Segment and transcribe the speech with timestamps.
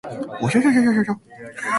[0.41, 1.13] おひょひょひょひょひょひょ